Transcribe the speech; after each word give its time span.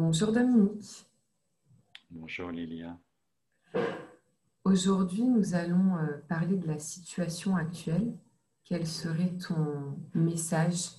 Bonjour 0.00 0.30
Dominique. 0.30 1.04
Bonjour 2.08 2.52
Lilia. 2.52 2.96
Aujourd'hui, 4.62 5.24
nous 5.24 5.56
allons 5.56 5.96
euh, 5.96 6.18
parler 6.28 6.56
de 6.56 6.68
la 6.68 6.78
situation 6.78 7.56
actuelle. 7.56 8.16
Quel 8.64 8.86
serait 8.86 9.36
ton 9.38 9.98
message 10.14 10.90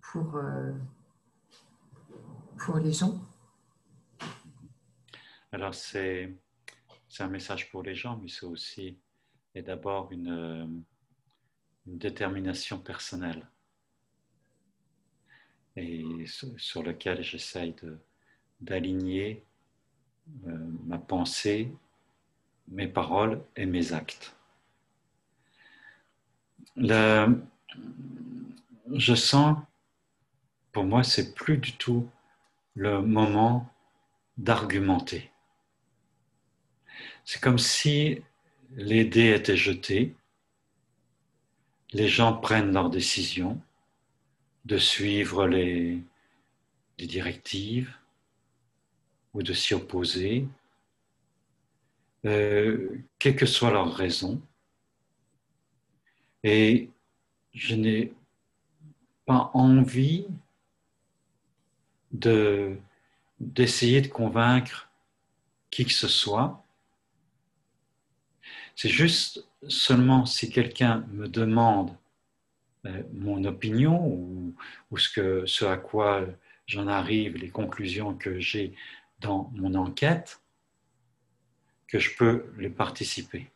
pour, 0.00 0.36
euh, 0.36 0.72
pour 2.56 2.78
les 2.78 2.92
gens? 2.92 3.20
Alors, 5.50 5.74
c'est 5.74 6.38
un 7.18 7.28
message 7.28 7.68
pour 7.72 7.82
les 7.82 7.96
gens, 7.96 8.16
mais 8.16 8.28
c'est 8.28 8.46
aussi 8.46 8.96
et 9.56 9.62
d'abord 9.62 10.12
une, 10.12 10.84
une 11.88 11.98
détermination 11.98 12.78
personnelle 12.78 13.44
et 15.76 16.04
sur 16.56 16.82
lequel 16.82 17.22
j'essaye 17.22 17.74
d'aligner 18.60 19.44
euh, 20.46 20.56
ma 20.84 20.98
pensée, 20.98 21.72
mes 22.68 22.88
paroles 22.88 23.42
et 23.56 23.66
mes 23.66 23.92
actes. 23.92 24.36
je 28.94 29.14
sens, 29.14 29.58
pour 30.72 30.84
moi, 30.84 31.02
c'est 31.02 31.34
plus 31.34 31.58
du 31.58 31.72
tout 31.72 32.08
le 32.74 33.02
moment 33.02 33.68
d'argumenter. 34.38 35.30
C'est 37.24 37.40
comme 37.40 37.58
si 37.58 38.22
les 38.70 39.04
dés 39.04 39.34
étaient 39.34 39.56
jetés, 39.56 40.16
les 41.92 42.08
gens 42.08 42.34
prennent 42.34 42.72
leurs 42.72 42.90
décisions, 42.90 43.60
de 44.64 44.78
suivre 44.78 45.46
les, 45.46 46.02
directives 46.98 47.92
ou 49.34 49.42
de 49.42 49.52
s'y 49.52 49.74
opposer, 49.74 50.46
euh, 52.24 52.96
quelle 53.18 53.34
que 53.34 53.44
soit 53.44 53.72
leur 53.72 53.92
raison. 53.92 54.40
Et 56.44 56.90
je 57.52 57.74
n'ai 57.74 58.12
pas 59.26 59.50
envie 59.52 60.26
de, 62.12 62.76
d'essayer 63.40 64.00
de 64.00 64.06
convaincre 64.06 64.88
qui 65.70 65.84
que 65.84 65.92
ce 65.92 66.06
soit. 66.06 66.64
C'est 68.76 68.88
juste 68.88 69.44
seulement 69.68 70.24
si 70.24 70.50
quelqu'un 70.50 71.04
me 71.10 71.26
demande 71.26 71.96
mon 73.12 73.44
opinion 73.44 74.06
ou, 74.90 74.98
ce, 74.98 75.08
que, 75.08 75.46
ce 75.46 75.64
à 75.64 75.76
quoi 75.76 76.26
j'en 76.66 76.88
arrive, 76.88 77.36
les 77.36 77.50
conclusions 77.50 78.14
que 78.14 78.38
j'ai 78.40 78.74
dans 79.20 79.50
mon 79.54 79.74
enquête, 79.74 80.40
que 81.86 81.98
je 81.98 82.16
peux 82.16 82.52
les 82.58 82.70
participer. 82.70 83.50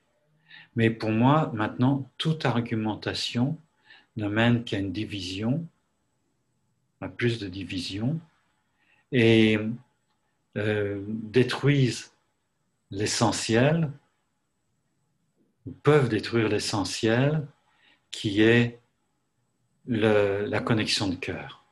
Mais 0.77 0.91
pour 0.91 1.11
moi, 1.11 1.51
maintenant, 1.55 2.11
toute 2.19 2.45
argumentation 2.45 3.59
ne 4.17 4.29
mène 4.29 4.65
qu'à 4.65 4.79
une 4.79 4.93
division, 4.93 5.67
à 7.01 7.09
plus 7.09 7.39
de 7.39 7.49
division, 7.49 8.21
et 9.13 9.59
euh, 10.57 11.05
détruisent 11.09 12.13
l'essentiel, 12.91 13.91
peuvent 15.83 16.09
détruire 16.09 16.49
l'essentiel, 16.49 17.47
qui 18.11 18.43
est 18.43 18.81
la 19.89 20.61
connexion 20.61 21.09
de 21.09 21.15
cœur. 21.15 21.65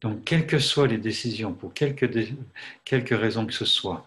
Donc, 0.00 0.24
quelles 0.24 0.46
que 0.46 0.58
soient 0.58 0.86
les 0.86 0.98
décisions, 0.98 1.52
pour 1.52 1.74
quelques, 1.74 2.10
quelques 2.84 3.18
raisons 3.18 3.46
que 3.46 3.52
ce 3.52 3.66
soit, 3.66 4.06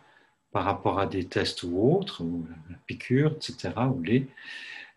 par 0.52 0.66
rapport 0.66 1.00
à 1.00 1.06
des 1.06 1.26
tests 1.26 1.64
ou 1.64 1.96
autres, 1.96 2.24
ou 2.24 2.48
la 2.70 2.78
piqûre, 2.88 3.34
etc., 3.34 3.72
ou 3.94 4.02
les, 4.02 4.28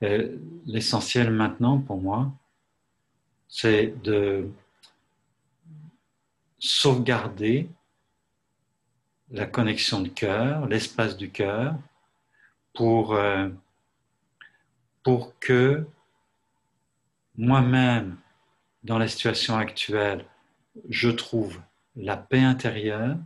euh, 0.03 0.37
l'essentiel 0.67 1.31
maintenant 1.31 1.79
pour 1.79 2.01
moi, 2.01 2.33
c'est 3.49 3.95
de 4.03 4.49
sauvegarder 6.59 7.69
la 9.31 9.47
connexion 9.47 10.01
de 10.01 10.09
cœur, 10.09 10.67
l'espace 10.67 11.17
du 11.17 11.31
cœur, 11.31 11.75
pour, 12.75 13.15
euh, 13.15 13.49
pour 15.03 15.39
que 15.39 15.87
moi-même, 17.39 18.17
dans 18.83 18.99
la 18.99 19.09
situation 19.09 19.57
actuelle, 19.57 20.25
je 20.89 21.09
trouve 21.09 21.61
la 21.97 22.17
paix 22.17 22.43
intérieure 22.43 23.17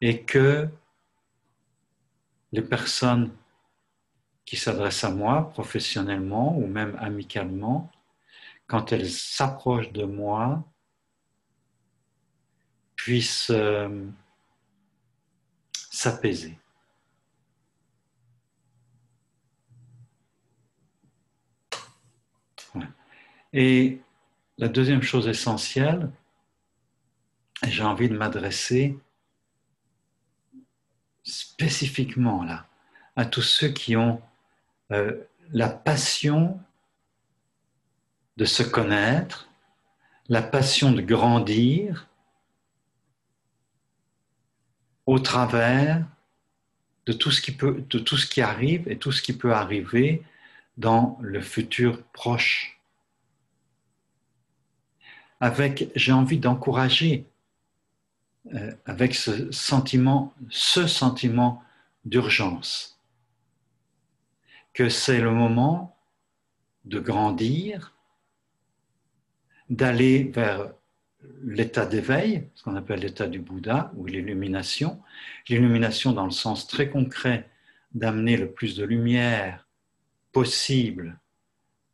et 0.00 0.22
que 0.22 0.68
les 2.52 2.62
personnes 2.62 3.30
qui 4.44 4.56
s'adressent 4.56 5.04
à 5.04 5.10
moi 5.10 5.50
professionnellement 5.50 6.56
ou 6.56 6.66
même 6.66 6.96
amicalement, 7.00 7.90
quand 8.66 8.92
elles 8.92 9.10
s'approchent 9.10 9.92
de 9.92 10.04
moi, 10.04 10.64
puissent 12.96 13.50
euh, 13.50 14.06
s'apaiser. 15.90 16.58
Et 23.52 24.00
la 24.58 24.68
deuxième 24.68 25.02
chose 25.02 25.28
essentielle, 25.28 26.10
j'ai 27.66 27.82
envie 27.82 28.08
de 28.08 28.16
m'adresser 28.16 28.98
spécifiquement 31.22 32.42
là 32.44 32.66
à 33.16 33.24
tous 33.24 33.42
ceux 33.42 33.68
qui 33.68 33.96
ont 33.96 34.22
euh, 34.92 35.24
la 35.50 35.68
passion 35.68 36.60
de 38.36 38.44
se 38.44 38.62
connaître, 38.62 39.48
la 40.28 40.42
passion 40.42 40.92
de 40.92 41.00
grandir 41.00 42.06
au 45.06 45.18
travers 45.18 46.06
de 47.06 47.12
tout 47.12 47.30
ce 47.30 47.40
qui 47.40 47.52
peut, 47.52 47.84
de 47.88 47.98
tout 47.98 48.16
ce 48.16 48.26
qui 48.26 48.40
arrive 48.40 48.88
et 48.88 48.98
tout 48.98 49.10
ce 49.10 49.22
qui 49.22 49.32
peut 49.32 49.52
arriver 49.52 50.22
dans 50.76 51.18
le 51.20 51.40
futur 51.40 52.02
proche 52.12 52.77
avec, 55.40 55.90
j'ai 55.94 56.12
envie 56.12 56.38
d'encourager 56.38 57.26
euh, 58.54 58.72
avec 58.86 59.14
ce 59.14 59.50
sentiment, 59.52 60.32
ce 60.50 60.86
sentiment 60.86 61.62
d'urgence, 62.04 62.98
que 64.72 64.88
c'est 64.88 65.20
le 65.20 65.30
moment 65.30 65.96
de 66.84 66.98
grandir, 66.98 67.94
d'aller 69.68 70.24
vers 70.24 70.72
l'état 71.42 71.84
d'éveil, 71.84 72.48
ce 72.54 72.62
qu'on 72.62 72.76
appelle 72.76 73.00
l'état 73.00 73.26
du 73.26 73.40
Bouddha, 73.40 73.92
ou 73.96 74.06
l'illumination. 74.06 75.02
L'illumination 75.48 76.12
dans 76.12 76.24
le 76.24 76.30
sens 76.30 76.66
très 76.66 76.88
concret 76.88 77.50
d'amener 77.92 78.36
le 78.36 78.50
plus 78.50 78.76
de 78.76 78.84
lumière 78.84 79.66
possible 80.32 81.18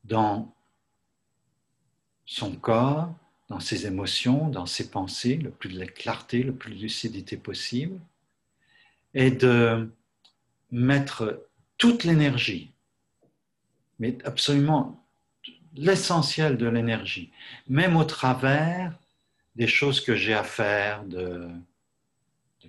dans 0.04 0.54
son 2.26 2.54
corps, 2.56 3.14
dans 3.54 3.60
ses 3.60 3.86
émotions, 3.86 4.48
dans 4.48 4.66
ses 4.66 4.90
pensées, 4.90 5.36
le 5.36 5.52
plus 5.52 5.68
de 5.68 5.84
clarté, 5.84 6.42
le 6.42 6.52
plus 6.52 6.74
de 6.74 6.80
lucidité 6.80 7.36
possible, 7.36 8.00
et 9.14 9.30
de 9.30 9.88
mettre 10.72 11.46
toute 11.78 12.02
l'énergie, 12.02 12.72
mais 14.00 14.18
absolument 14.24 15.06
l'essentiel 15.76 16.56
de 16.56 16.66
l'énergie, 16.66 17.30
même 17.68 17.96
au 17.96 18.02
travers 18.02 18.92
des 19.54 19.68
choses 19.68 20.00
que 20.00 20.16
j'ai 20.16 20.34
à 20.34 20.42
faire, 20.42 21.04
de, 21.04 21.48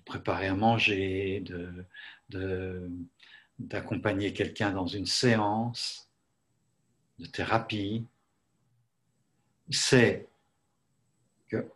préparer 0.06 0.46
à 0.46 0.54
manger, 0.54 1.44
d'accompagner 3.58 4.34
quelqu'un 4.34 4.70
dans 4.70 4.86
une 4.86 5.08
séance 5.08 6.12
de 7.18 7.26
thérapie, 7.26 8.06
c'est 9.72 10.28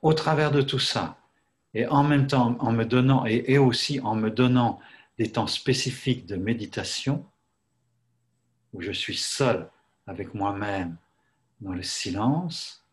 au 0.01 0.13
travers 0.13 0.51
de 0.51 0.62
tout 0.62 0.80
ça, 0.80 1.18
et 1.74 1.86
en 1.88 2.04
même 2.04 2.27
temps 2.27 2.57
en 2.60 2.71
me 2.71 2.86
donnant, 2.86 3.25
et, 3.25 3.57
aussi 3.57 4.00
en 4.00 4.16
me 4.16 4.30
donnant 4.30 4.80
des 5.18 5.31
temps 5.31 5.48
spécifiques 5.48 6.25
de 6.25 6.36
méditation, 6.36 7.25
où 8.74 8.81
je 8.81 8.92
suis 8.92 9.18
seul 9.18 9.69
avec 10.07 10.33
moi-même 10.33 10.98
dans 11.62 11.74
le 11.74 11.83
silence, 11.83 12.86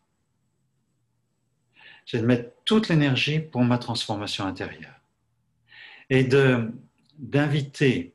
c'est 2.05 2.19
de 2.19 2.25
mettre 2.25 2.51
toute 2.65 2.89
l'énergie 2.89 3.39
pour 3.39 3.63
ma 3.63 3.77
transformation 3.77 4.45
intérieure. 4.45 4.95
Et 6.09 6.23
d'inviter 7.17 8.13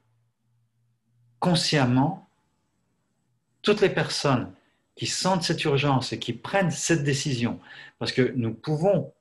consciemment 1.38 2.28
toutes 3.60 3.80
les 3.80 3.90
personnes 3.90 4.52
qui 4.94 5.06
sentent 5.06 5.42
cette 5.42 5.64
urgence 5.64 6.12
et 6.12 6.18
qui 6.18 6.32
prennent 6.32 6.70
cette 6.70 7.02
décision. 7.02 7.60
Parce 7.98 8.12
que 8.12 8.32
nous 8.36 8.54
pouvons 8.54 9.12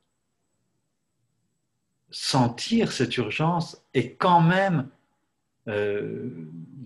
sentir 2.09 2.91
cette 2.91 3.15
urgence 3.18 3.81
et 3.94 4.15
quand 4.15 4.41
même, 4.41 4.89
euh, 5.68 6.29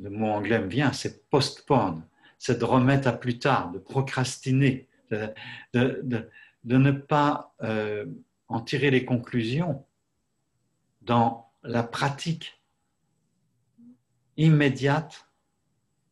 le 0.02 0.10
mot 0.10 0.28
anglais 0.28 0.60
me 0.60 0.68
vient, 0.68 0.94
c'est 0.94 1.28
postpone, 1.30 2.04
c'est 2.38 2.60
de 2.60 2.66
remettre 2.66 3.08
à 3.08 3.14
plus 3.14 3.40
tard, 3.40 3.72
de 3.72 3.80
procrastiner, 3.80 4.88
de, 5.12 6.30
ne 6.64 6.92
pas 6.92 7.56
euh, 7.64 8.06
en 8.48 8.62
tirer 8.62 8.92
les 8.92 9.06
conclusions 9.06 9.84
dans 11.02 11.50
la 11.64 11.84
pratique 11.84 12.62
immédiate, 14.38 15.28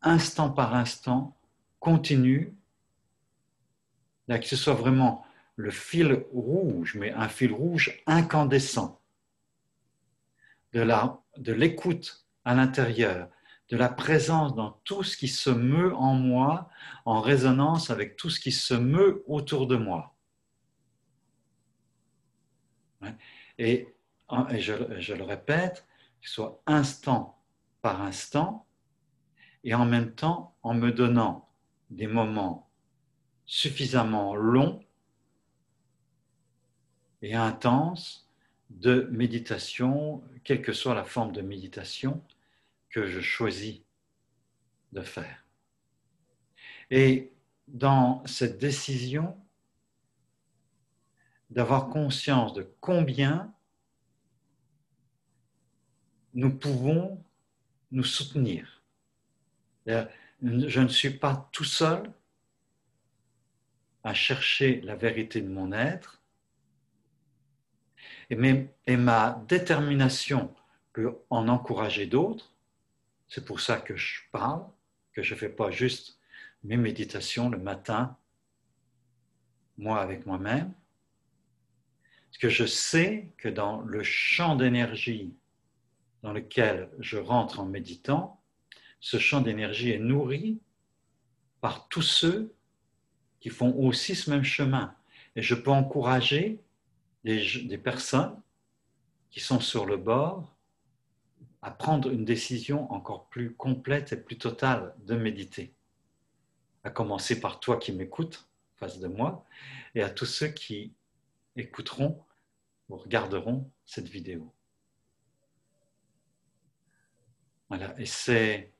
instant 0.01 0.49
par 0.49 0.73
instant, 0.75 1.37
continue, 1.79 2.53
que 4.27 4.45
ce 4.45 4.55
soit 4.55 4.73
vraiment 4.73 5.25
le 5.55 5.69
fil 5.69 6.25
rouge, 6.31 6.95
mais 6.95 7.11
un 7.11 7.27
fil 7.27 7.51
rouge 7.51 8.01
incandescent 8.07 8.99
de 10.73 11.53
l'écoute 11.53 12.25
à 12.45 12.55
l'intérieur, 12.55 13.29
de 13.69 13.77
la 13.77 13.89
présence 13.89 14.55
dans 14.55 14.71
tout 14.83 15.03
ce 15.03 15.15
qui 15.15 15.27
se 15.27 15.49
meut 15.49 15.95
en 15.95 16.13
moi, 16.13 16.69
en 17.05 17.21
résonance 17.21 17.89
avec 17.89 18.15
tout 18.15 18.29
ce 18.29 18.39
qui 18.39 18.51
se 18.51 18.73
meut 18.73 19.23
autour 19.27 19.67
de 19.67 19.75
moi. 19.75 20.15
Et, 23.57 23.93
je, 24.57 25.13
le 25.13 25.23
répète, 25.23 25.85
qu'il 26.19 26.29
soit 26.29 26.61
instant 26.65 27.39
par 27.81 28.01
instant, 28.01 28.65
et 29.63 29.73
en 29.73 29.85
même 29.85 30.13
temps 30.13 30.55
en 30.63 30.73
me 30.73 30.91
donnant 30.91 31.49
des 31.89 32.07
moments 32.07 32.69
suffisamment 33.53 34.35
longs 34.35 34.83
et 37.21 37.35
intenses 37.35 38.27
de 38.71 39.07
méditation, 39.11 40.23
quelle 40.43 40.63
que 40.63 40.73
soit 40.73 40.95
la 40.95 41.03
forme 41.03 41.31
de 41.33 41.43
méditation 41.43 42.23
que 42.89 43.05
je 43.05 43.21
choisis 43.21 43.81
de 44.91 45.01
faire. 45.01 45.45
Et 46.89 47.31
dans 47.67 48.25
cette 48.25 48.57
décision 48.57 49.37
d'avoir 51.51 51.89
conscience 51.89 52.53
de 52.53 52.67
combien 52.81 53.53
nous 56.33 56.57
pouvons 56.57 57.23
nous 57.91 58.03
soutenir. 58.03 58.81
Je 59.85 60.79
ne 60.79 60.87
suis 60.87 61.11
pas 61.11 61.47
tout 61.51 61.63
seul 61.63 62.11
à 64.03 64.13
chercher 64.13 64.81
la 64.81 64.95
vérité 64.95 65.41
de 65.41 65.49
mon 65.49 65.71
être, 65.71 66.21
et, 68.29 68.97
ma 68.97 69.43
détermination 69.47 70.53
peut 70.91 71.15
en 71.29 71.47
encourager 71.47 72.07
d'autres. 72.07 72.53
C'est 73.27 73.45
pour 73.45 73.59
ça 73.59 73.79
que 73.79 73.95
je 73.95 74.21
parle, 74.31 74.65
que 75.13 75.23
je 75.23 75.33
ne 75.33 75.39
fais 75.39 75.49
pas 75.49 75.71
juste 75.71 76.19
mes 76.63 76.77
méditations 76.77 77.49
le 77.49 77.57
matin, 77.57 78.17
moi 79.77 80.01
avec 80.01 80.25
moi-même. 80.25 80.73
Parce 82.25 82.37
que 82.39 82.49
je 82.49 82.65
sais 82.65 83.31
que 83.37 83.49
dans 83.49 83.81
le 83.81 84.03
champ 84.03 84.55
d'énergie 84.55 85.35
dans 86.23 86.31
lequel 86.31 86.89
je 86.99 87.17
rentre 87.17 87.59
en 87.59 87.65
méditant, 87.65 88.41
ce 88.99 89.19
champ 89.19 89.41
d'énergie 89.41 89.91
est 89.91 89.99
nourri 89.99 90.61
par 91.59 91.87
tous 91.89 92.01
ceux 92.01 92.52
qui 93.43 93.49
font 93.49 93.75
aussi 93.75 94.15
ce 94.15 94.29
même 94.29 94.45
chemin. 94.45 94.95
Et 95.35 95.41
je 95.41 95.53
peux 95.53 95.69
encourager 95.69 96.63
des, 97.25 97.77
personnes 97.77 98.41
qui 99.31 99.41
sont 99.41 99.59
sur 99.59 99.85
le 99.85 99.97
bord 99.97 100.55
à 101.61 101.69
prendre 101.69 102.09
une 102.09 102.23
décision 102.23 102.89
encore 102.89 103.27
plus 103.27 103.53
complète 103.53 104.13
et 104.13 104.15
plus 104.15 104.37
totale 104.37 104.95
de 104.99 105.15
méditer. 105.15 105.73
À 106.85 106.89
commencer 106.89 107.41
par 107.41 107.59
toi 107.59 107.75
qui 107.75 107.91
m'écoutes 107.91 108.47
face 108.77 108.99
de 108.99 109.09
moi 109.09 109.45
et 109.93 110.01
à 110.01 110.09
tous 110.09 110.25
ceux 110.25 110.47
qui 110.47 110.93
écouteront 111.57 112.23
ou 112.87 112.95
regarderont 112.95 113.69
cette 113.85 114.07
vidéo. 114.07 114.53
Voilà, 117.67 117.93
et 117.99 118.05
c'est 118.05 118.71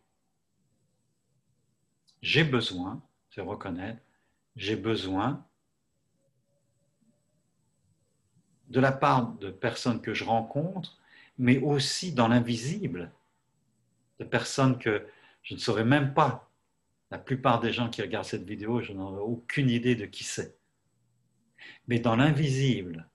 j'ai 2.21 2.45
besoin, 2.45 3.03
c'est 3.29 3.41
reconnaître, 3.41 4.01
j'ai 4.55 4.75
besoin 4.75 5.45
de 8.69 8.79
la 8.79 8.91
part 8.91 9.33
de 9.33 9.51
personnes 9.51 10.01
que 10.01 10.13
je 10.13 10.23
rencontre, 10.23 10.97
mais 11.37 11.59
aussi 11.59 12.13
dans 12.13 12.27
l'invisible, 12.27 13.11
de 14.19 14.25
personnes 14.25 14.77
que 14.77 15.07
je 15.43 15.53
ne 15.53 15.59
saurais 15.59 15.85
même 15.85 16.13
pas. 16.13 16.51
La 17.11 17.19
plupart 17.19 17.59
des 17.59 17.71
gens 17.71 17.89
qui 17.89 18.01
regardent 18.01 18.25
cette 18.25 18.47
vidéo, 18.47 18.81
je 18.81 18.93
n'en 18.93 19.15
ai 19.15 19.19
aucune 19.19 19.69
idée 19.69 19.95
de 19.95 20.05
qui 20.05 20.23
c'est. 20.23 20.57
Mais 21.87 21.99
dans 21.99 22.15
l'invisible, 22.15 23.07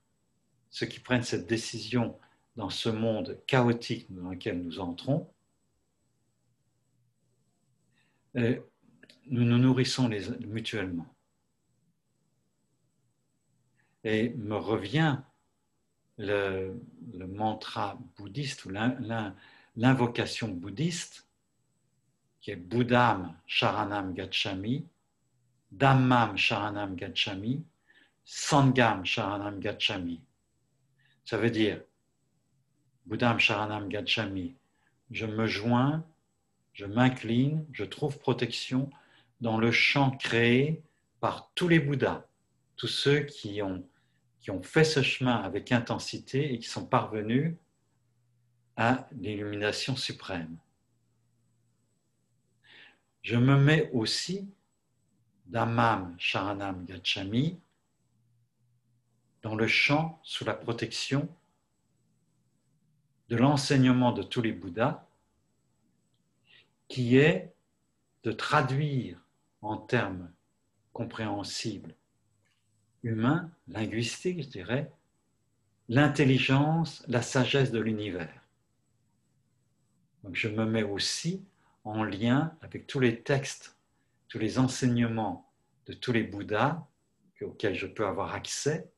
ceux 0.71 0.87
qui 0.87 1.01
prennent 1.01 1.23
cette 1.23 1.47
décision 1.47 2.17
dans 2.57 2.71
ce 2.71 2.89
monde 2.89 3.41
chaotique 3.47 4.07
dans 4.11 4.31
lequel 4.31 4.63
nous 4.63 4.79
entrons, 4.79 5.29
euh, 8.37 8.61
nous 9.27 9.45
nous 9.45 9.59
nourrissons 9.59 10.09
mutuellement. 10.41 11.07
Et 14.05 14.31
me 14.31 14.57
revient 14.57 15.19
le, 16.19 16.81
mantra 17.27 17.99
bouddhiste 18.17 18.65
ou 18.65 18.71
l'invocation 19.77 20.49
bouddhiste, 20.49 21.27
qui 22.41 22.51
est 22.51 22.57
Buddham 22.57 23.37
Sharanam 23.47 24.15
Gachami, 24.15 24.87
Dhammam 25.71 26.37
Sharanam 26.37 26.95
Gachami, 26.95 27.65
Sangam 28.25 29.05
Sharanam 29.05 29.59
Gachami. 29.61 30.23
Ça 31.25 31.37
veut 31.37 31.51
dire 31.51 31.83
Buddham 33.07 33.39
Sharanam 33.39 33.89
Gachami, 33.89 34.55
je 35.11 35.27
me 35.27 35.47
joins, 35.47 36.05
je 36.73 36.87
m'incline, 36.87 37.67
je 37.73 37.85
trouve 37.85 38.19
protection 38.19 38.91
dans 39.41 39.59
le 39.59 39.73
champ 39.73 40.11
créé 40.11 40.83
par 41.21 41.51
tous 41.55 41.69
les 41.69 41.81
Bouddhas, 41.81 42.28
tous 42.79 42.89
ceux 42.89 43.21
qui 43.21 43.61
ont 43.61 43.87
qui 44.41 44.53
ont 44.53 44.63
fait 44.63 44.85
ce 44.85 45.03
chemin 45.03 45.37
avec 45.37 45.73
intensité 45.73 46.55
et 46.55 46.59
qui 46.59 46.69
sont 46.69 46.87
parvenus 46.87 47.57
à 48.77 49.09
l'illumination 49.13 49.97
suprême. 49.97 50.57
Je 53.23 53.37
me 53.37 53.59
mets 53.59 53.91
aussi 53.93 54.49
d'Amam 55.47 56.15
Sharanam 56.19 56.85
Gachami 56.85 57.61
dans 59.43 59.57
le 59.57 59.67
champ 59.67 60.21
sous 60.23 60.45
la 60.45 60.55
protection 60.55 61.29
de 63.29 63.37
l'enseignement 63.37 64.13
de 64.13 64.23
tous 64.23 64.41
les 64.41 64.53
Bouddhas 64.53 65.05
qui 66.87 67.17
est 67.17 67.53
de 68.23 68.31
traduire 68.31 69.21
en 69.63 69.77
termes 69.77 70.33
compréhensibles 70.93 71.98
humain, 73.09 73.51
linguistique, 73.69 74.43
je 74.43 74.49
dirais, 74.49 74.93
l'intelligence, 75.89 77.03
la 77.09 77.23
sagesse 77.23 77.71
de 77.73 77.81
l'univers. 77.81 78.43
Donc 80.23 80.35
je 80.35 80.49
me 80.49 80.65
mets 80.65 80.83
aussi 80.83 81.45
en 81.85 82.05
lien 82.05 82.57
avec 82.61 82.87
tous 82.87 83.01
les 83.01 83.23
textes, 83.23 83.77
tous 84.29 84.39
les 84.39 84.59
enseignements 84.59 85.51
de 85.87 85.95
tous 85.95 86.13
les 86.13 86.23
Bouddhas 86.23 86.87
auxquels 87.41 87.75
je 87.75 87.87
peux 87.87 88.07
avoir 88.07 88.35
accès. 88.35 88.91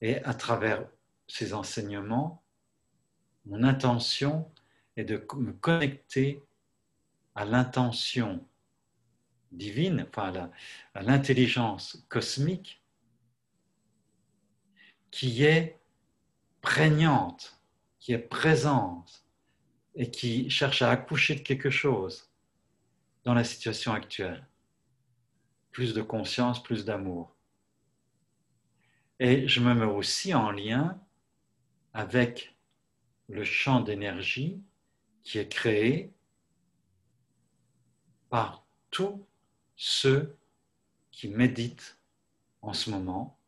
Et 0.00 0.22
à 0.24 0.34
travers 0.34 0.88
ces 1.28 1.54
enseignements, 1.54 2.42
mon 3.46 3.62
intention 3.62 4.50
est 4.96 5.04
de 5.04 5.24
me 5.36 5.52
connecter 5.52 6.42
à 7.34 7.44
l'intention 7.44 8.44
divine, 9.52 10.06
enfin 10.08 10.50
l'intelligence 10.94 12.04
cosmique, 12.08 12.82
qui 15.10 15.44
est 15.44 15.78
prégnante, 16.60 17.60
qui 17.98 18.12
est 18.12 18.18
présente 18.18 19.24
et 19.94 20.10
qui 20.10 20.50
cherche 20.50 20.82
à 20.82 20.90
accoucher 20.90 21.34
de 21.34 21.40
quelque 21.40 21.70
chose 21.70 22.30
dans 23.24 23.34
la 23.34 23.44
situation 23.44 23.92
actuelle. 23.92 24.46
Plus 25.70 25.94
de 25.94 26.02
conscience, 26.02 26.62
plus 26.62 26.84
d'amour. 26.84 27.36
Et 29.20 29.48
je 29.48 29.60
me 29.60 29.74
mets 29.74 29.84
aussi 29.84 30.34
en 30.34 30.50
lien 30.50 31.00
avec 31.92 32.56
le 33.28 33.44
champ 33.44 33.80
d'énergie 33.80 34.62
qui 35.22 35.38
est 35.38 35.48
créé 35.48 36.14
par 38.30 38.66
tout 38.90 39.27
ceux 39.78 40.36
qui 41.12 41.28
méditent 41.28 41.98
en 42.62 42.72
ce 42.72 42.90
moment, 42.90 43.38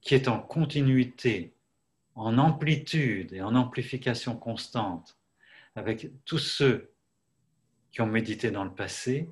qui 0.00 0.14
est 0.14 0.28
en 0.28 0.40
continuité, 0.40 1.54
en 2.14 2.38
amplitude 2.38 3.32
et 3.34 3.42
en 3.42 3.54
amplification 3.54 4.34
constante 4.34 5.18
avec 5.76 6.10
tous 6.24 6.38
ceux 6.38 6.90
qui 7.92 8.00
ont 8.00 8.06
médité 8.06 8.50
dans 8.50 8.64
le 8.64 8.74
passé 8.74 9.28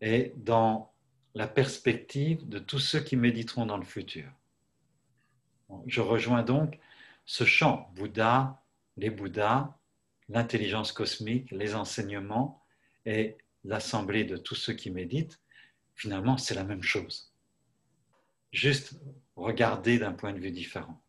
et 0.00 0.32
dans 0.36 0.92
la 1.34 1.46
perspective 1.46 2.48
de 2.48 2.58
tous 2.58 2.78
ceux 2.78 3.00
qui 3.00 3.16
méditeront 3.16 3.66
dans 3.66 3.78
le 3.78 3.84
futur. 3.84 4.30
Je 5.86 6.00
rejoins 6.00 6.42
donc 6.42 6.78
ce 7.26 7.44
champ, 7.44 7.90
Bouddha, 7.94 8.62
les 8.96 9.10
Bouddhas, 9.10 9.76
l'intelligence 10.30 10.92
cosmique, 10.92 11.50
les 11.50 11.74
enseignements 11.74 12.62
et 13.04 13.36
l'assemblée 13.64 14.24
de 14.24 14.36
tous 14.36 14.54
ceux 14.54 14.72
qui 14.72 14.90
méditent, 14.90 15.40
finalement, 15.94 16.36
c'est 16.38 16.54
la 16.54 16.64
même 16.64 16.82
chose. 16.82 17.32
Juste 18.52 18.94
regarder 19.36 19.98
d'un 19.98 20.12
point 20.12 20.32
de 20.32 20.38
vue 20.38 20.50
différent. 20.50 21.00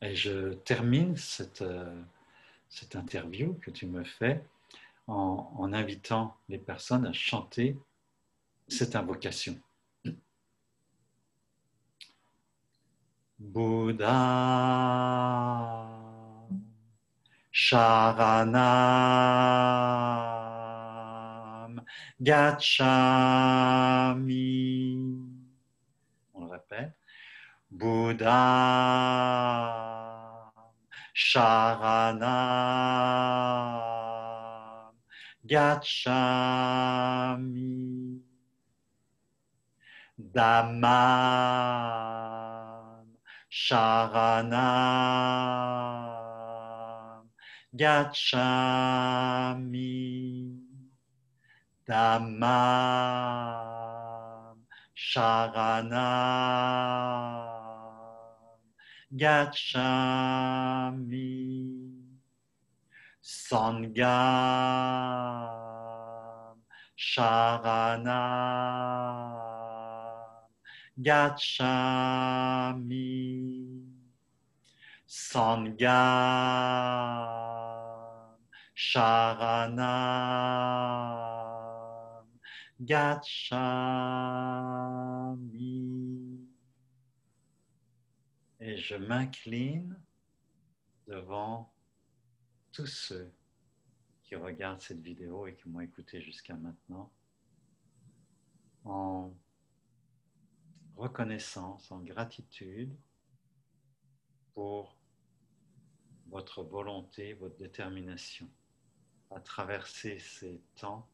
Et 0.00 0.14
je 0.14 0.54
termine 0.54 1.16
cette, 1.16 1.62
euh, 1.62 2.02
interview 2.94 3.54
que 3.54 3.70
tu 3.70 3.86
me 3.86 4.04
fais 4.04 4.44
en, 5.06 5.72
invitant 5.72 6.36
les 6.48 6.58
personnes 6.58 7.06
à 7.06 7.12
chanter 7.12 7.76
cette 8.68 8.94
invocation. 8.94 9.58
Bouddha 13.38 14.28
Gachami. 22.20 22.98
On 26.34 26.44
le 26.44 26.50
répète. 26.50 26.92
Bouddha 27.70 28.32
Sharanam 31.14 32.18
Gachami. 35.46 36.18
Dhamma 40.18 41.04
Sharanam 43.48 44.88
Gachami 47.72 48.58
Dhammam 51.88 52.28
Sharanam 54.94 55.96
Gachami 59.16 60.28
Sangham 63.22 64.08
Sharanam 66.98 68.12
Gachami 71.00 71.48
Sangham 75.06 75.88
Sharanam 78.76 79.78
Gachami. 82.80 83.58
Et 88.60 88.76
je 88.76 88.94
m'incline 88.96 90.00
devant 91.06 91.72
tous 92.72 92.86
ceux 92.86 93.32
qui 94.22 94.36
regardent 94.36 94.80
cette 94.80 95.00
vidéo 95.00 95.46
et 95.46 95.54
qui 95.54 95.68
m'ont 95.68 95.80
écouté 95.80 96.20
jusqu'à 96.20 96.54
maintenant 96.54 97.10
en 98.84 99.32
reconnaissance, 100.96 101.90
en 101.92 102.00
gratitude 102.00 102.94
pour 104.54 104.98
votre 106.26 106.62
volonté, 106.62 107.34
votre 107.34 107.56
détermination 107.56 108.48
à 109.30 109.40
traverser 109.40 110.18
ces 110.18 110.60
temps 110.76 111.08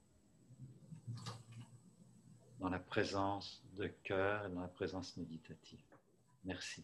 dans 2.64 2.70
la 2.70 2.78
présence 2.78 3.62
de 3.76 3.88
cœur 4.04 4.46
et 4.46 4.48
dans 4.48 4.62
la 4.62 4.68
présence 4.68 5.18
méditative. 5.18 5.84
Merci. 6.46 6.82